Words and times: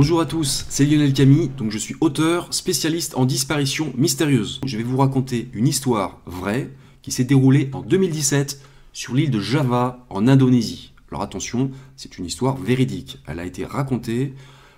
Bonjour 0.00 0.22
à 0.22 0.24
tous, 0.24 0.64
c'est 0.70 0.86
Lionel 0.86 1.12
Camille, 1.12 1.50
donc 1.58 1.70
je 1.70 1.76
suis 1.76 1.94
auteur, 2.00 2.54
spécialiste 2.54 3.18
en 3.18 3.26
disparition 3.26 3.92
mystérieuse. 3.98 4.58
Je 4.64 4.78
vais 4.78 4.82
vous 4.82 4.96
raconter 4.96 5.50
une 5.52 5.68
histoire 5.68 6.22
vraie 6.24 6.70
qui 7.02 7.12
s'est 7.12 7.24
déroulée 7.24 7.68
en 7.74 7.82
2017 7.82 8.62
sur 8.94 9.12
l'île 9.12 9.30
de 9.30 9.40
Java 9.40 10.06
en 10.08 10.26
Indonésie. 10.26 10.94
Alors 11.10 11.20
attention, 11.20 11.70
c'est 11.96 12.16
une 12.16 12.24
histoire 12.24 12.56
véridique. 12.56 13.18
Elle 13.26 13.40
a 13.40 13.44
été 13.44 13.66
racontée 13.66 14.32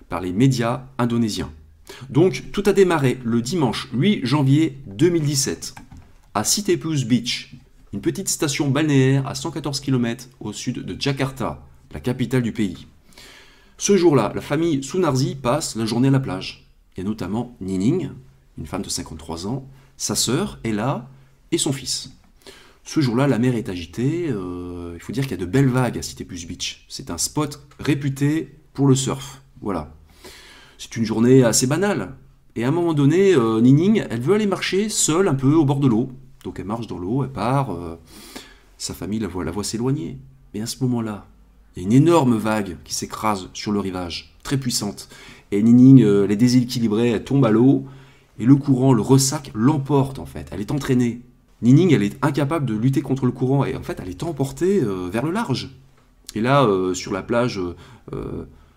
par 0.09 0.21
les 0.21 0.33
médias 0.33 0.87
indonésiens. 0.99 1.53
Donc 2.11 2.47
tout 2.51 2.65
a 2.67 2.73
démarré 2.73 3.21
le 3.23 3.41
dimanche 3.43 3.91
8 3.93 4.27
janvier 4.27 4.77
2017 4.89 5.77
à 6.35 6.43
Sitepus 6.43 7.05
Beach, 7.05 7.55
une 7.93 8.01
petite 8.01 8.29
station 8.29 8.71
balnéaire 8.71 9.25
à 9.29 9.37
114 9.37 9.79
km 9.79 10.29
au 10.41 10.53
sud 10.53 10.81
de 10.81 11.01
Jakarta, 11.01 11.65
la 11.93 12.01
capitale 12.01 12.43
du 12.43 12.51
pays. 12.51 12.89
Ce 13.83 13.97
jour-là, 13.97 14.31
la 14.33 14.41
famille 14.41 14.85
Sunarzi 14.85 15.35
passe 15.35 15.75
la 15.75 15.87
journée 15.87 16.07
à 16.07 16.13
la 16.13 16.21
plage. 16.21 16.71
Il 16.95 17.03
y 17.03 17.05
a 17.05 17.09
notamment 17.09 17.57
Nining, 17.61 18.11
une 18.57 18.67
femme 18.67 18.83
de 18.83 18.89
53 18.89 19.49
ans, 19.49 19.67
sa 19.97 20.15
sœur 20.15 20.61
Ella 20.63 21.11
et 21.51 21.59
son 21.59 21.73
fils. 21.73 22.13
Ce 22.85 23.01
jour-là, 23.01 23.27
la 23.27 23.41
mer 23.41 23.57
est 23.57 23.69
agitée. 23.69 24.29
Euh, 24.29 24.93
il 24.95 25.01
faut 25.01 25.13
dire 25.13 25.25
qu'il 25.25 25.33
y 25.33 25.35
a 25.35 25.45
de 25.45 25.51
belles 25.51 25.69
vagues 25.69 25.99
à 25.99 26.03
Cité 26.03 26.25
Plus 26.25 26.47
Beach. 26.47 26.87
C'est 26.89 27.11
un 27.11 27.19
spot 27.19 27.61
réputé 27.81 28.57
pour 28.73 28.87
le 28.87 28.95
surf. 28.95 29.43
Voilà. 29.61 29.93
C'est 30.79 30.97
une 30.97 31.05
journée 31.05 31.43
assez 31.43 31.67
banale. 31.67 32.15
Et 32.55 32.63
à 32.63 32.69
un 32.69 32.71
moment 32.71 32.95
donné, 32.95 33.35
euh, 33.35 33.61
Nining, 33.61 34.05
elle 34.09 34.21
veut 34.21 34.35
aller 34.37 34.47
marcher 34.47 34.91
seule 34.91 35.27
un 35.27 35.35
peu 35.35 35.55
au 35.55 35.65
bord 35.65 35.81
de 35.81 35.89
l'eau. 35.89 36.13
Donc 36.45 36.61
elle 36.61 36.67
marche 36.67 36.87
dans 36.87 36.99
l'eau, 36.99 37.25
elle 37.25 37.33
part. 37.33 37.75
Euh, 37.75 37.97
sa 38.79 38.95
famille 38.95 39.19
la 39.19 39.27
voit, 39.27 39.45
la 39.45 39.51
voit 39.51 39.65
s'éloigner. 39.65 40.19
Mais 40.55 40.61
à 40.61 40.67
ce 40.67 40.77
moment-là, 40.85 41.27
il 41.77 41.83
y 41.83 41.85
a 41.85 41.89
une 41.89 41.93
énorme 41.93 42.37
vague 42.37 42.77
qui 42.85 42.95
s'écrase 42.95 43.49
sur 43.55 43.73
le 43.73 43.81
rivage, 43.81 44.35
très 44.43 44.59
puissante. 44.59 45.09
Et 45.53 45.63
Nining, 45.63 46.03
euh, 46.03 46.25
elle 46.25 46.33
est 46.33 46.37
déséquilibrée, 46.37 47.11
elle 47.11 47.25
tombe 47.25 47.45
à 47.45 47.51
l'eau, 47.51 47.85
et 48.39 48.45
le 48.45 48.57
courant, 48.57 48.93
le 48.93 49.03
ressac, 49.03 49.51
l'emporte 49.55 50.19
en 50.19 50.27
fait. 50.27 50.49
Elle 50.51 50.61
est 50.61 50.71
entraînée. 50.71 51.21
Nining, 51.63 51.93
elle 51.93 52.03
est 52.03 52.19
incapable 52.23 52.67
de 52.67 52.75
lutter 52.75 53.03
contre 53.03 53.27
le 53.27 53.33
courant, 53.33 53.65
et 53.65 53.77
en 53.77 53.83
fait, 53.83 53.99
elle 54.03 54.09
est 54.09 54.23
emportée 54.23 54.83
euh, 54.83 55.09
vers 55.11 55.25
le 55.25 55.31
large. 55.31 55.71
Et 56.35 56.41
là, 56.41 56.65
euh, 56.65 56.95
sur 56.95 57.13
la 57.13 57.23
plage, 57.23 57.61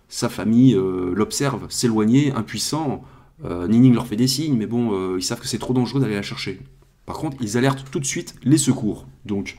sa 0.08 0.30
famille 0.30 0.78
l'observe 1.14 1.66
s'éloigner, 1.70 2.32
impuissant. 2.34 3.04
Nining 3.44 3.94
leur 3.94 4.08
fait 4.08 4.16
des 4.16 4.28
signes, 4.28 4.56
mais 4.56 4.68
bon, 4.68 5.18
ils 5.18 5.24
savent 5.24 5.40
que 5.40 5.48
c'est 5.48 5.58
trop 5.58 5.74
dangereux 5.74 6.00
d'aller 6.00 6.16
la 6.16 6.22
chercher. 6.22 6.62
Par 7.06 7.18
contre, 7.18 7.38
ils 7.42 7.58
alertent 7.58 7.86
tout 7.90 8.00
de 8.00 8.06
suite 8.06 8.36
les 8.44 8.58
secours. 8.58 9.08
Donc, 9.26 9.58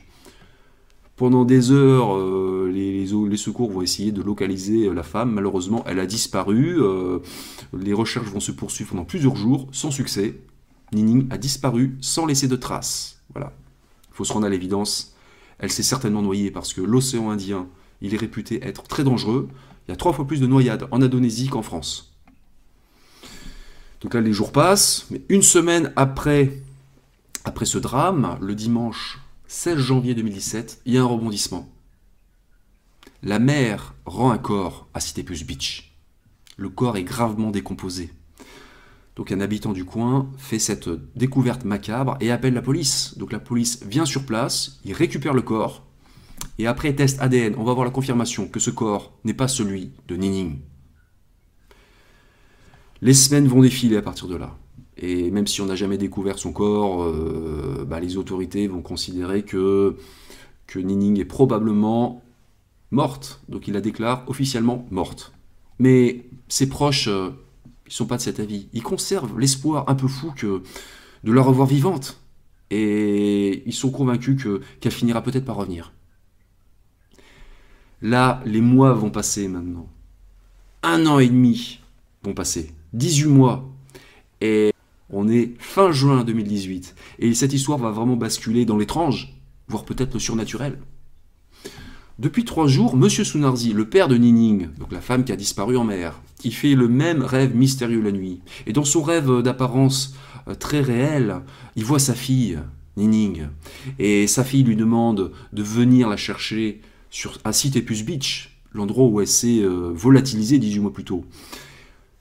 pendant 1.17 1.45
des 1.45 1.71
heures, 1.71 2.15
euh, 2.15 2.71
les, 2.71 3.37
secours 3.37 3.71
vont 3.71 3.81
essayer 3.81 4.11
de 4.11 4.21
localiser 4.21 4.87
euh, 4.87 4.93
la 4.93 5.03
femme. 5.03 5.31
Malheureusement, 5.31 5.83
elle 5.87 5.99
a 5.99 6.05
disparu. 6.05 6.77
Euh, 6.79 7.19
les 7.77 7.93
recherches 7.93 8.27
vont 8.27 8.39
se 8.39 8.51
poursuivre 8.51 8.91
pendant 8.91 9.03
plusieurs 9.03 9.35
jours, 9.35 9.67
sans 9.71 9.91
succès. 9.91 10.39
Nining 10.93 11.27
a 11.31 11.37
disparu 11.37 11.97
sans 12.01 12.25
laisser 12.25 12.47
de 12.47 12.55
traces. 12.55 13.19
Voilà. 13.33 13.51
Il 14.11 14.15
faut 14.15 14.25
se 14.25 14.33
rendre 14.33 14.45
à 14.45 14.49
l'évidence. 14.49 15.15
Elle 15.59 15.71
s'est 15.71 15.83
certainement 15.83 16.21
noyée 16.21 16.51
parce 16.51 16.71
que 16.71 16.81
l'océan 16.81 17.31
Indien, 17.31 17.67
il 18.01 18.13
est 18.13 18.17
réputé 18.17 18.63
être 18.63 18.83
très 18.83 19.03
dangereux. 19.03 19.49
Il 19.87 19.91
y 19.91 19.93
a 19.93 19.97
trois 19.97 20.13
fois 20.13 20.25
plus 20.25 20.39
de 20.39 20.47
noyades 20.47 20.87
en 20.91 21.01
Indonésie 21.01 21.47
qu'en 21.47 21.63
France. 21.63 22.13
Donc 24.01 24.13
là, 24.13 24.21
les 24.21 24.33
jours 24.33 24.51
passent, 24.51 25.07
mais 25.09 25.21
une 25.29 25.41
semaine 25.41 25.91
après, 25.95 26.61
après 27.43 27.65
ce 27.65 27.79
drame, 27.79 28.37
le 28.39 28.53
dimanche 28.53 29.19
16 29.49 29.77
janvier 29.79 30.13
2017, 30.13 30.81
il 30.85 30.93
y 30.93 30.97
a 30.97 31.01
un 31.01 31.05
rebondissement. 31.05 31.69
La 33.23 33.39
mer 33.39 33.95
rend 34.05 34.31
un 34.31 34.37
corps 34.37 34.89
à 34.93 34.99
Cité 34.99 35.23
Plus 35.23 35.45
Beach. 35.45 35.95
Le 36.57 36.67
corps 36.67 36.97
est 36.97 37.05
gravement 37.05 37.49
décomposé. 37.49 38.11
Donc 39.15 39.31
un 39.31 39.39
habitant 39.39 39.71
du 39.71 39.85
coin 39.85 40.29
fait 40.37 40.59
cette 40.59 40.89
découverte 41.15 41.63
macabre 41.63 42.17
et 42.19 42.29
appelle 42.29 42.55
la 42.55 42.61
police. 42.61 43.17
Donc 43.17 43.31
la 43.31 43.39
police 43.39 43.83
vient 43.85 44.05
sur 44.05 44.25
place, 44.25 44.81
il 44.83 44.93
récupère 44.93 45.33
le 45.33 45.41
corps, 45.41 45.87
et 46.59 46.67
après 46.67 46.93
test 46.93 47.21
ADN, 47.21 47.55
on 47.57 47.63
va 47.63 47.71
avoir 47.71 47.85
la 47.85 47.91
confirmation 47.91 48.49
que 48.49 48.59
ce 48.59 48.69
corps 48.69 49.17
n'est 49.23 49.33
pas 49.33 49.47
celui 49.47 49.93
de 50.09 50.17
Nining. 50.17 50.59
Les 53.01 53.13
semaines 53.13 53.47
vont 53.47 53.61
défiler 53.61 53.95
à 53.95 54.01
partir 54.01 54.27
de 54.27 54.35
là. 54.35 54.57
Et 54.97 55.29
même 55.29 55.47
si 55.47 55.61
on 55.61 55.65
n'a 55.65 55.75
jamais 55.75 55.97
découvert 55.97 56.39
son 56.39 56.51
corps, 56.51 57.03
euh, 57.03 57.85
bah, 57.87 57.99
les 57.99 58.17
autorités 58.17 58.67
vont 58.67 58.81
considérer 58.81 59.43
que, 59.43 59.95
que 60.65 60.79
Nining 60.79 61.19
est 61.19 61.25
probablement 61.25 62.23
morte. 62.91 63.41
Donc 63.47 63.67
il 63.67 63.73
la 63.73 63.81
déclare 63.81 64.23
officiellement 64.27 64.87
morte. 64.89 65.33
Mais 65.79 66.25
ses 66.47 66.67
proches, 66.67 67.07
euh, 67.07 67.29
ils 67.85 67.93
sont 67.93 68.07
pas 68.07 68.17
de 68.17 68.21
cet 68.21 68.39
avis. 68.39 68.69
Ils 68.73 68.83
conservent 68.83 69.39
l'espoir 69.39 69.85
un 69.87 69.95
peu 69.95 70.07
fou 70.07 70.33
que 70.35 70.63
de 71.23 71.31
la 71.31 71.41
revoir 71.41 71.67
vivante. 71.67 72.19
Et 72.69 73.63
ils 73.65 73.73
sont 73.73 73.91
convaincus 73.91 74.45
qu'elle 74.81 74.91
finira 74.91 75.21
peut-être 75.21 75.45
par 75.45 75.55
revenir. 75.55 75.93
Là, 78.01 78.41
les 78.45 78.61
mois 78.61 78.93
vont 78.93 79.09
passer 79.09 79.47
maintenant. 79.47 79.87
Un 80.83 81.05
an 81.05 81.19
et 81.19 81.27
demi 81.27 81.79
vont 82.23 82.33
passer. 82.33 82.73
18 82.93 83.27
mois. 83.27 83.69
Et 84.41 84.71
on 85.09 85.27
est 85.27 85.53
fin 85.59 85.91
juin 85.91 86.23
2018 86.23 86.95
et 87.19 87.33
cette 87.33 87.53
histoire 87.53 87.77
va 87.77 87.91
vraiment 87.91 88.15
basculer 88.15 88.65
dans 88.65 88.77
l'étrange, 88.77 89.33
voire 89.67 89.85
peut-être 89.85 90.13
le 90.13 90.19
surnaturel. 90.19 90.79
Depuis 92.19 92.45
trois 92.45 92.67
jours, 92.67 92.97
Monsieur 92.97 93.23
Sunarzi, 93.23 93.73
le 93.73 93.87
père 93.87 94.07
de 94.07 94.17
Nining, 94.17 94.69
donc 94.79 94.91
la 94.91 95.01
femme 95.01 95.23
qui 95.23 95.31
a 95.31 95.35
disparu 95.35 95.77
en 95.77 95.83
mer, 95.83 96.19
il 96.43 96.53
fait 96.53 96.73
le 96.73 96.87
même 96.87 97.21
rêve 97.21 97.55
mystérieux 97.55 98.01
la 98.01 98.11
nuit. 98.11 98.41
Et 98.65 98.73
dans 98.73 98.83
son 98.83 99.03
rêve 99.03 99.43
d'apparence 99.43 100.15
euh, 100.47 100.55
très 100.55 100.81
réel, 100.81 101.41
il 101.75 101.85
voit 101.85 101.99
sa 101.99 102.15
fille, 102.15 102.59
Nining. 102.97 103.43
Et 103.99 104.25
sa 104.25 104.43
fille 104.43 104.63
lui 104.63 104.75
demande 104.75 105.31
de 105.53 105.63
venir 105.63 106.09
la 106.09 106.17
chercher 106.17 106.81
sur, 107.11 107.37
à 107.43 107.53
Citepus 107.53 108.03
Beach, 108.03 108.57
l'endroit 108.73 109.05
où 109.05 109.21
elle 109.21 109.27
s'est 109.27 109.59
euh, 109.59 109.91
volatilisée 109.93 110.57
18 110.57 110.79
mois 110.79 110.93
plus 110.93 111.05
tôt. 111.05 111.23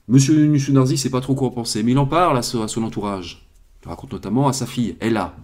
Monsieur 0.08 0.46
Nusunarzi 0.46 0.96
sait 0.96 1.10
pas 1.10 1.20
trop 1.20 1.34
quoi 1.34 1.50
penser, 1.52 1.82
mais 1.82 1.90
il 1.90 1.98
en 1.98 2.06
parle 2.06 2.38
à, 2.38 2.42
son 2.42 2.82
entourage. 2.84 3.44
Il 3.82 3.88
raconte 3.88 4.12
notamment 4.12 4.46
à 4.46 4.52
sa 4.52 4.64
fille, 4.64 4.96
Ella. 5.00 5.34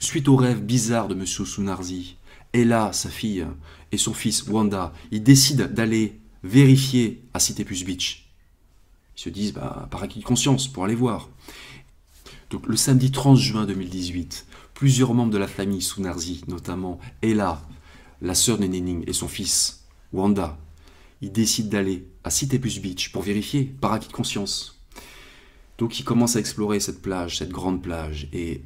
Suite 0.00 0.28
au 0.28 0.36
rêve 0.36 0.62
bizarre 0.62 1.06
de 1.06 1.14
Monsieur 1.14 1.44
Sunarzi, 1.44 2.16
Ella, 2.54 2.94
sa 2.94 3.10
fille, 3.10 3.46
et 3.90 3.98
son 3.98 4.14
fils 4.14 4.48
Wanda, 4.48 4.94
ils 5.10 5.22
décident 5.22 5.66
d'aller 5.66 6.18
vérifier 6.42 7.22
à 7.34 7.40
Citepus 7.40 7.84
Beach. 7.84 8.30
Ils 9.18 9.20
se 9.20 9.28
disent, 9.28 9.52
bah, 9.52 9.86
par 9.90 10.02
acquis 10.02 10.20
de 10.20 10.24
conscience, 10.24 10.66
pour 10.66 10.84
aller 10.84 10.94
voir. 10.94 11.28
Le 12.66 12.76
samedi 12.76 13.10
30 13.10 13.36
juin 13.36 13.66
2018, 13.66 14.46
plusieurs 14.72 15.12
membres 15.12 15.32
de 15.32 15.38
la 15.38 15.48
famille 15.48 15.82
Sunarzi, 15.82 16.42
notamment 16.48 16.98
Ella, 17.20 17.60
la 18.22 18.34
sœur 18.34 18.56
de 18.56 18.64
Nening, 18.64 19.04
et 19.06 19.12
son 19.12 19.28
fils, 19.28 19.84
Wanda, 20.14 20.56
il 21.22 21.30
décide 21.30 21.68
d'aller 21.68 22.08
à 22.24 22.30
Citepus 22.30 22.80
Beach 22.80 23.12
pour 23.12 23.22
vérifier, 23.22 23.64
par 23.80 23.92
acquis 23.92 24.08
de 24.08 24.12
conscience. 24.12 24.80
Donc 25.78 25.98
il 25.98 26.04
commence 26.04 26.36
à 26.36 26.40
explorer 26.40 26.80
cette 26.80 27.00
plage, 27.00 27.38
cette 27.38 27.50
grande 27.50 27.80
plage, 27.80 28.28
et 28.32 28.62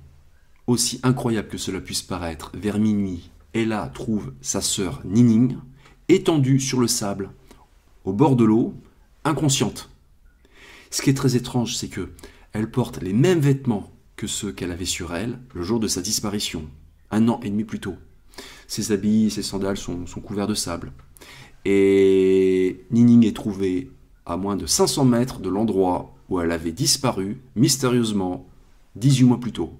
aussi 0.66 0.98
incroyable 1.02 1.48
que 1.48 1.58
cela 1.58 1.80
puisse 1.80 2.02
paraître, 2.02 2.50
vers 2.54 2.78
minuit, 2.78 3.30
Ella 3.52 3.90
trouve 3.94 4.32
sa 4.40 4.62
sœur 4.62 5.02
Nining, 5.04 5.58
étendue 6.08 6.58
sur 6.58 6.80
le 6.80 6.88
sable, 6.88 7.30
au 8.04 8.12
bord 8.12 8.36
de 8.36 8.44
l'eau, 8.44 8.74
inconsciente. 9.24 9.90
Ce 10.90 11.02
qui 11.02 11.10
est 11.10 11.14
très 11.14 11.36
étrange, 11.36 11.76
c'est 11.76 11.88
que 11.88 12.10
elle 12.52 12.70
porte 12.70 13.02
les 13.02 13.12
mêmes 13.12 13.40
vêtements 13.40 13.92
que 14.16 14.26
ceux 14.26 14.50
qu'elle 14.50 14.72
avait 14.72 14.86
sur 14.86 15.14
elle 15.14 15.38
le 15.54 15.62
jour 15.62 15.78
de 15.78 15.88
sa 15.88 16.00
disparition, 16.00 16.70
un 17.10 17.28
an 17.28 17.38
et 17.42 17.50
demi 17.50 17.64
plus 17.64 17.80
tôt. 17.80 17.96
Ses 18.66 18.92
habits 18.92 19.30
ses 19.30 19.42
sandales 19.42 19.76
sont 19.76 20.06
couverts 20.22 20.46
de 20.46 20.54
sable. 20.54 20.92
Et 21.68 22.84
Nining 22.92 23.26
est 23.26 23.34
trouvée 23.34 23.90
à 24.24 24.36
moins 24.36 24.54
de 24.54 24.66
500 24.66 25.04
mètres 25.04 25.40
de 25.40 25.48
l'endroit 25.48 26.14
où 26.28 26.40
elle 26.40 26.52
avait 26.52 26.70
disparu 26.70 27.40
mystérieusement 27.56 28.46
18 28.94 29.24
mois 29.24 29.40
plus 29.40 29.50
tôt. 29.50 29.72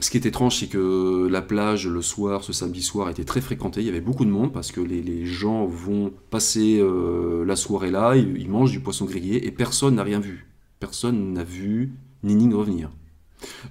Ce 0.00 0.10
qui 0.10 0.18
est 0.18 0.26
étrange, 0.26 0.58
c'est 0.58 0.66
que 0.66 1.28
la 1.30 1.40
plage, 1.40 1.88
le 1.88 2.02
soir, 2.02 2.44
ce 2.44 2.52
samedi 2.52 2.82
soir, 2.82 3.08
était 3.08 3.24
très 3.24 3.40
fréquentée. 3.40 3.80
Il 3.80 3.86
y 3.86 3.88
avait 3.88 4.02
beaucoup 4.02 4.26
de 4.26 4.30
monde 4.30 4.52
parce 4.52 4.70
que 4.70 4.82
les, 4.82 5.24
gens 5.24 5.64
vont 5.64 6.12
passer 6.28 6.78
euh, 6.78 7.42
la 7.46 7.56
soirée 7.56 7.90
là, 7.90 8.16
ils, 8.16 8.50
mangent 8.50 8.72
du 8.72 8.80
poisson 8.80 9.06
grillé 9.06 9.46
et 9.46 9.50
personne 9.50 9.94
n'a 9.94 10.02
rien 10.02 10.20
vu. 10.20 10.46
Personne 10.78 11.32
n'a 11.32 11.44
vu 11.44 11.94
Nining 12.22 12.52
revenir. 12.52 12.90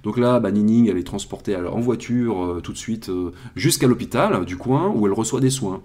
Donc 0.02 0.18
là, 0.18 0.40
bah, 0.40 0.50
Nining, 0.50 0.88
elle 0.88 0.98
est 0.98 1.04
transportée 1.04 1.56
en 1.56 1.80
voiture 1.80 2.44
euh, 2.44 2.60
tout 2.60 2.72
de 2.72 2.78
suite 2.78 3.08
euh, 3.08 3.32
jusqu'à 3.56 3.86
l'hôpital 3.86 4.44
du 4.44 4.56
coin 4.56 4.92
où 4.94 5.06
elle 5.06 5.12
reçoit 5.12 5.40
des 5.40 5.50
soins. 5.50 5.82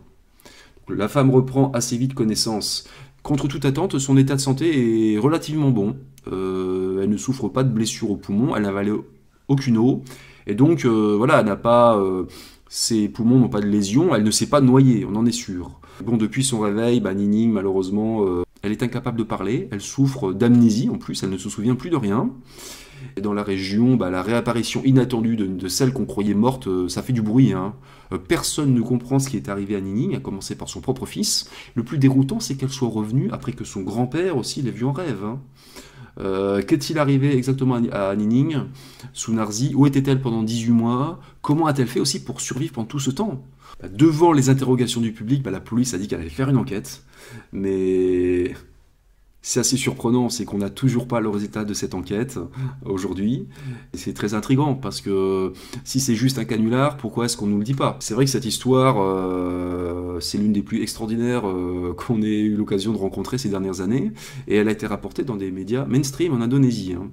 la 0.89 1.07
femme 1.07 1.29
reprend 1.31 1.71
assez 1.71 1.97
vite 1.97 2.13
connaissance. 2.13 2.87
Contre 3.23 3.47
toute 3.47 3.65
attente, 3.65 3.99
son 3.99 4.17
état 4.17 4.35
de 4.35 4.41
santé 4.41 5.13
est 5.13 5.17
relativement 5.17 5.71
bon. 5.71 5.97
Euh, 6.31 7.01
elle 7.01 7.09
ne 7.09 7.17
souffre 7.17 7.49
pas 7.49 7.63
de 7.63 7.69
blessures 7.69 8.11
au 8.11 8.15
poumon, 8.15 8.55
elle 8.55 8.63
n'avale 8.63 8.91
aucune 9.47 9.77
eau. 9.77 10.03
Et 10.47 10.55
donc, 10.55 10.85
voilà, 10.85 11.41
elle 11.41 11.45
n'a 11.45 11.59
Ses 12.69 13.09
poumons 13.09 13.39
n'ont 13.39 13.49
pas 13.49 13.61
de 13.61 13.67
lésions, 13.67 14.15
elle 14.15 14.23
ne 14.23 14.31
s'est 14.31 14.47
pas 14.47 14.61
noyée, 14.61 15.05
on 15.09 15.15
en 15.15 15.25
est 15.25 15.31
sûr. 15.31 15.79
Bon, 16.03 16.17
depuis 16.17 16.43
son 16.43 16.59
réveil, 16.59 17.01
bah, 17.01 17.13
Nining, 17.13 17.51
malheureusement, 17.51 18.25
elle 18.61 18.71
est 18.71 18.83
incapable 18.83 19.17
de 19.17 19.23
parler, 19.23 19.67
elle 19.71 19.81
souffre 19.81 20.33
d'amnésie 20.33 20.89
en 20.89 20.97
plus, 20.97 21.23
elle 21.23 21.29
ne 21.29 21.37
se 21.37 21.49
souvient 21.49 21.75
plus 21.75 21.89
de 21.89 21.95
rien. 21.95 22.31
Dans 23.21 23.33
la 23.33 23.43
région, 23.43 23.95
bah, 23.95 24.09
la 24.09 24.21
réapparition 24.21 24.81
inattendue 24.83 25.37
de, 25.37 25.67
celle 25.67 25.93
qu'on 25.93 26.05
croyait 26.05 26.33
morte, 26.33 26.67
euh, 26.67 26.89
ça 26.89 27.01
fait 27.01 27.13
du 27.13 27.21
bruit. 27.21 27.53
Hein. 27.53 27.73
Euh, 28.11 28.17
personne 28.17 28.73
ne 28.73 28.81
comprend 28.81 29.19
ce 29.19 29.29
qui 29.29 29.37
est 29.37 29.47
arrivé 29.47 29.75
à 29.75 29.81
Nining, 29.81 30.15
à 30.15 30.19
commencer 30.19 30.55
par 30.55 30.67
son 30.67 30.81
propre 30.81 31.05
fils. 31.05 31.49
Le 31.75 31.83
plus 31.83 31.97
déroutant, 31.97 32.41
c'est 32.41 32.55
qu'elle 32.55 32.69
soit 32.69 32.89
revenue 32.89 33.29
après 33.31 33.53
que 33.53 33.63
son 33.63 33.81
grand-père 33.81 34.35
aussi 34.35 34.61
l'ait 34.61 34.71
vue 34.71 34.85
en 34.85 34.91
rêve. 34.91 35.23
Hein. 35.23 35.39
Euh, 36.19 36.61
qu'est-il 36.61 36.99
arrivé 36.99 37.35
exactement 37.35 37.75
à 37.91 38.15
Nining, 38.15 38.57
sous 39.13 39.33
Narzi 39.33 39.73
Où 39.75 39.87
était-elle 39.87 40.21
pendant 40.21 40.43
18 40.43 40.71
mois? 40.71 41.19
Comment 41.41 41.67
a-t-elle 41.67 41.87
fait 41.87 42.01
aussi 42.01 42.23
pour 42.23 42.41
survivre 42.41 42.73
pendant 42.73 42.87
tout 42.87 42.99
ce 42.99 43.11
temps? 43.11 43.45
Bah, 43.81 43.87
Devant 43.87 44.33
les 44.33 44.49
interrogations 44.49 44.99
du 44.99 45.13
public, 45.13 45.41
bah, 45.41 45.51
la 45.51 45.61
police 45.61 45.93
a 45.93 45.97
dit 45.97 46.07
qu'elle 46.07 46.19
allait 46.19 46.29
faire 46.29 46.49
une 46.49 46.57
enquête. 46.57 47.03
Mais 47.51 48.53
c'est 49.41 49.61
assez 49.61 49.77
surprenant, 49.77 50.29
c'est 50.29 50.43
qu'on 50.43 50.57
n'a 50.57 50.69
toujours 50.69 51.07
pas 51.07 51.21
le 51.21 51.29
résultat 51.29 51.63
de 51.63 51.73
cette 51.73 51.93
enquête 51.93 52.37
aujourd'hui. 52.85 53.47
C'est 53.93 54.13
très 54.13 54.33
intrigant 54.33 54.75
parce 54.75 54.99
que 54.99 55.53
si 55.85 55.99
c'est 55.99 56.15
juste 56.15 56.37
un 56.39 56.45
canular, 56.45 56.97
pourquoi 56.97 57.25
est-ce 57.25 57.37
qu'on 57.37 57.47
ne 57.47 57.53
nous 57.53 57.59
le 57.59 57.63
dit 57.63 57.73
pas? 57.73 57.95
C'est 57.99 58.13
vrai 58.13 58.25
que 58.25 58.31
cette 58.31 58.45
histoire, 58.45 58.97
euh, 58.99 60.19
c'est 60.19 60.37
l'une 60.37 60.53
des 60.53 60.61
plus 60.61 60.81
extraordinaires 60.81 61.47
euh, 61.47 61.95
qu'on 61.97 62.21
ait 62.21 62.39
eu 62.41 62.55
l'occasion 62.55 62.91
de 62.91 62.97
rencontrer 62.97 63.37
ces 63.37 63.49
dernières 63.49 63.79
années 63.81 64.11
et 64.47 64.57
elle 64.57 64.67
a 64.67 64.71
été 64.71 64.85
rapportée 64.85 65.23
dans 65.23 65.37
des 65.37 65.51
médias 65.51 65.85
mainstream 65.85 66.33
en 66.33 66.41
Indonésie. 66.41 66.95
Hein. 66.99 67.09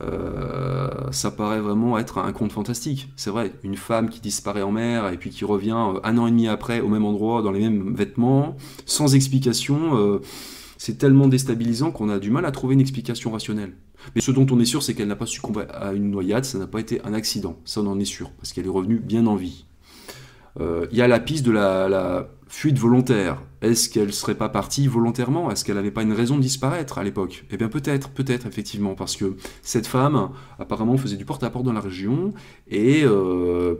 Euh, 0.00 0.88
ça 1.10 1.30
paraît 1.30 1.60
vraiment 1.60 1.98
être 1.98 2.18
un 2.18 2.32
conte 2.32 2.52
fantastique. 2.52 3.10
C'est 3.16 3.30
vrai, 3.30 3.52
une 3.64 3.76
femme 3.76 4.08
qui 4.08 4.20
disparaît 4.20 4.62
en 4.62 4.70
mer 4.70 5.08
et 5.08 5.16
puis 5.16 5.30
qui 5.30 5.44
revient 5.44 5.70
un 5.70 6.18
an 6.18 6.26
et 6.26 6.30
demi 6.30 6.48
après 6.48 6.80
au 6.80 6.88
même 6.88 7.04
endroit, 7.04 7.42
dans 7.42 7.50
les 7.50 7.60
mêmes 7.60 7.94
vêtements, 7.94 8.56
sans 8.86 9.14
explication 9.14 10.20
c'est 10.78 10.96
tellement 10.96 11.26
déstabilisant 11.26 11.90
qu'on 11.90 12.08
a 12.08 12.18
du 12.18 12.30
mal 12.30 12.46
à 12.46 12.52
trouver 12.52 12.74
une 12.74 12.80
explication 12.80 13.32
rationnelle. 13.32 13.72
Mais 14.14 14.20
ce 14.20 14.30
dont 14.30 14.46
on 14.50 14.60
est 14.60 14.64
sûr, 14.64 14.82
c'est 14.82 14.94
qu'elle 14.94 15.08
n'a 15.08 15.16
pas 15.16 15.26
succombé 15.26 15.64
à 15.70 15.92
une 15.92 16.10
noyade, 16.10 16.44
ça 16.44 16.56
n'a 16.56 16.68
pas 16.68 16.78
été 16.78 17.02
un 17.04 17.12
accident, 17.12 17.56
ça 17.64 17.80
on 17.82 17.88
en 17.88 17.98
est 17.98 18.04
sûr, 18.04 18.30
parce 18.30 18.52
qu'elle 18.52 18.64
est 18.64 18.70
revenue 18.70 19.00
bien 19.00 19.26
en 19.26 19.34
vie. 19.34 19.66
Euh, 20.60 20.86
il 20.92 20.98
y 20.98 21.02
a 21.02 21.08
la 21.08 21.20
piste 21.20 21.44
de 21.44 21.50
la, 21.50 22.30
fuite 22.48 22.78
volontaire. 22.78 23.42
Est-ce 23.60 23.88
qu'elle 23.88 24.12
serait 24.12 24.34
pas 24.34 24.48
partie 24.48 24.86
volontairement? 24.86 25.50
Est-ce 25.50 25.64
qu'elle 25.64 25.76
n'avait 25.76 25.90
pas 25.90 26.02
une 26.02 26.12
raison 26.12 26.36
de 26.36 26.42
disparaître 26.42 26.98
à 26.98 27.04
l'époque? 27.04 27.44
Eh 27.50 27.56
bien 27.56 27.68
peut-être, 27.68 28.10
peut-être 28.10 28.46
effectivement, 28.46 28.94
parce 28.94 29.16
que 29.16 29.36
cette 29.62 29.86
femme 29.86 30.30
apparemment 30.58 30.96
faisait 30.96 31.16
du 31.16 31.24
porte-à-porte 31.24 31.64
dans 31.64 31.72
la 31.72 31.80
région 31.80 32.32
et 32.68 33.02
euh, 33.04 33.74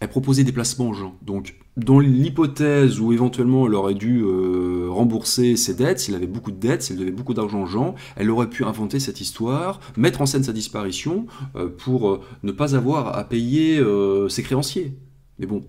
elle 0.00 0.08
proposait 0.08 0.44
des 0.44 0.52
placements 0.52 0.88
aux 0.88 0.94
gens. 0.94 1.16
Donc, 1.22 1.56
dans 1.76 2.00
l'hypothèse 2.00 2.98
où 2.98 3.12
éventuellement 3.12 3.66
elle 3.66 3.74
aurait 3.74 3.94
dû 3.94 4.22
euh, 4.22 4.86
rembourser 4.88 5.56
ses 5.56 5.74
dettes, 5.74 6.00
s'il 6.00 6.14
avait 6.14 6.26
beaucoup 6.26 6.50
de 6.50 6.58
dettes, 6.58 6.82
s'il 6.82 6.96
devait 6.96 7.10
beaucoup 7.10 7.34
d'argent 7.34 7.62
aux 7.62 7.66
gens, 7.66 7.94
elle 8.16 8.30
aurait 8.30 8.50
pu 8.50 8.64
inventer 8.64 9.00
cette 9.00 9.20
histoire, 9.20 9.80
mettre 9.96 10.22
en 10.22 10.26
scène 10.26 10.44
sa 10.44 10.52
disparition 10.52 11.26
euh, 11.56 11.68
pour 11.68 12.20
ne 12.42 12.52
pas 12.52 12.74
avoir 12.74 13.16
à 13.16 13.24
payer 13.24 13.82
ses 14.28 14.42
créanciers. 14.42 14.96
Mais 15.38 15.46
bon, 15.46 15.64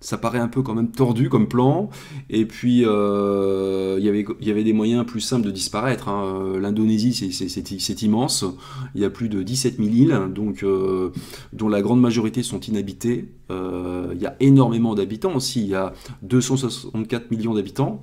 ça 0.00 0.16
paraît 0.16 0.38
un 0.38 0.48
peu 0.48 0.62
quand 0.62 0.74
même 0.74 0.90
tordu 0.90 1.28
comme 1.28 1.48
plan. 1.48 1.90
Et 2.30 2.46
puis, 2.46 2.84
euh, 2.84 3.98
il 3.98 4.46
y 4.46 4.50
avait 4.50 4.64
des 4.64 4.72
moyens 4.72 5.04
plus 5.04 5.20
simples 5.20 5.46
de 5.46 5.50
disparaître. 5.50 6.08
Hein. 6.08 6.58
L'Indonésie, 6.60 7.12
c'est 7.32 8.02
immense. 8.02 8.44
Il 8.94 9.00
y 9.00 9.04
a 9.04 9.10
plus 9.10 9.28
de 9.28 9.42
17 9.42 9.78
000 9.78 9.88
îles, 9.88 10.20
donc, 10.32 10.62
euh, 10.62 11.10
dont 11.52 11.68
la 11.68 11.82
grande 11.82 12.00
majorité 12.00 12.42
sont 12.42 12.60
inhabitées. 12.60 13.32
Euh, 13.50 14.12
il 14.14 14.20
y 14.20 14.26
a 14.26 14.36
énormément 14.38 14.94
d'habitants 14.94 15.34
aussi. 15.34 15.62
Il 15.62 15.68
y 15.68 15.74
a 15.74 15.92
264 16.22 17.30
millions 17.32 17.54
d'habitants. 17.54 18.00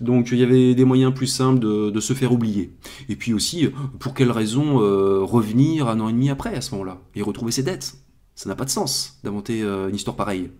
Donc, 0.00 0.30
il 0.32 0.38
y 0.38 0.42
avait 0.42 0.74
des 0.74 0.84
moyens 0.84 1.14
plus 1.14 1.28
simples 1.28 1.60
de, 1.60 1.90
de, 1.90 2.00
se 2.00 2.12
faire 2.12 2.32
oublier. 2.32 2.72
Et 3.08 3.14
puis 3.14 3.32
aussi, 3.32 3.68
pour 4.00 4.14
quelle 4.14 4.32
raison 4.32 4.78
revenir 5.24 5.88
un 5.88 6.00
an 6.00 6.08
et 6.08 6.12
demi 6.12 6.28
après, 6.28 6.56
à 6.56 6.60
ce 6.60 6.72
moment-là, 6.72 6.98
et 7.14 7.22
retrouver 7.22 7.52
ses 7.52 7.62
dettes? 7.62 7.94
Ça 8.34 8.48
n'a 8.48 8.56
pas 8.56 8.64
de 8.64 8.70
sens 8.70 9.18
d'inventer 9.22 9.62
une 9.62 9.94
histoire 9.94 10.16
pareille 10.16 10.50